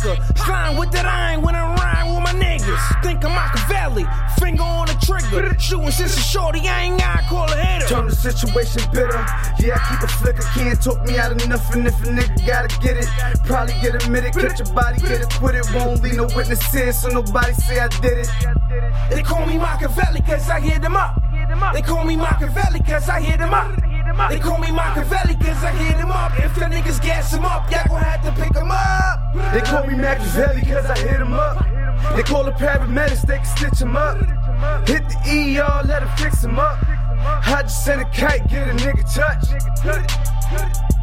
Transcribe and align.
liquor. 0.00 0.16
Slime 0.36 0.76
with 0.76 0.90
that 0.92 1.06
iron 1.06 1.42
when 1.42 1.54
I 1.54 1.74
rhyme 1.74 2.14
with 2.14 2.24
my 2.24 2.32
niggas. 2.32 3.02
Think 3.02 3.24
I'm 3.24 3.32
Machiavelli, 3.32 4.04
finger 4.38 4.62
on 4.62 4.86
the 4.86 4.96
trigger. 5.00 5.58
Shooting 5.58 5.90
since 5.90 6.16
a 6.16 6.20
shorty, 6.20 6.60
I 6.68 6.82
ain't 6.84 6.98
gotta 6.98 7.22
call 7.26 7.50
a 7.50 7.56
hitter. 7.56 7.86
Turn 7.86 8.06
the 8.06 8.14
situation 8.14 8.82
bitter. 8.92 9.18
Yeah, 9.58 9.76
I 9.76 9.80
keep 9.88 10.02
a 10.02 10.08
flicker. 10.08 10.42
Can't 10.54 10.82
talk 10.82 11.04
me 11.06 11.18
out 11.18 11.32
of 11.32 11.48
nothing 11.48 11.86
if 11.86 12.02
a 12.02 12.06
nigga 12.06 12.46
gotta 12.46 12.68
get 12.80 12.96
it. 12.96 13.06
Probably 13.44 13.74
get 13.82 13.94
admitted, 13.94 14.32
catch 14.34 14.58
your 14.58 14.74
body, 14.74 15.00
get 15.00 15.22
acquitted. 15.22 15.64
Won't 15.74 16.02
leave 16.02 16.16
no 16.16 16.28
witnesses, 16.34 17.02
so 17.02 17.08
nobody 17.08 17.52
say 17.54 17.80
I 17.80 17.88
did 18.00 18.18
it. 18.18 18.30
They 19.10 19.22
call 19.22 19.46
me 19.46 19.58
Machiavelli 19.58 20.20
cause 20.22 20.48
I 20.48 20.60
hit 20.60 20.82
them 20.82 20.96
up. 20.96 21.22
They 21.74 21.82
call 21.82 22.04
me 22.04 22.16
Machiavelli 22.16 22.80
cause 22.80 23.08
I 23.08 23.20
hit 23.20 23.38
them 23.38 23.54
up. 23.54 23.79
They 24.28 24.38
call 24.38 24.58
me 24.58 24.70
Machiavelli 24.70 25.34
cause 25.34 25.64
I 25.64 25.72
hit 25.72 25.96
them 25.96 26.10
up. 26.10 26.32
If 26.38 26.54
the 26.54 26.66
niggas 26.66 27.02
gas 27.02 27.32
him 27.32 27.44
up, 27.44 27.70
y'all 27.70 27.84
gon' 27.88 28.02
have 28.02 28.22
to 28.24 28.32
pick 28.42 28.54
him 28.54 28.70
up. 28.70 29.52
They 29.52 29.60
call 29.60 29.86
me 29.86 29.94
Machiavelli 29.94 30.62
cause 30.62 30.86
I 30.86 30.98
hit 30.98 31.20
him 31.20 31.32
up. 31.32 31.64
They 32.16 32.22
call 32.22 32.44
the 32.44 32.52
paramedics, 32.52 33.22
they 33.22 33.36
can 33.36 33.46
stitch 33.46 33.80
him 33.80 33.96
up. 33.96 34.16
Hit 34.86 35.08
the 35.08 35.60
ER, 35.60 35.86
let 35.86 36.02
him 36.02 36.08
fix 36.16 36.44
him 36.44 36.58
up. 36.58 36.78
I 37.22 37.62
just 37.62 37.84
send 37.84 38.00
a 38.00 38.10
kite, 38.10 38.48
get 38.48 38.68
a 38.68 38.72
nigga 38.72 39.04
touch. 39.14 40.99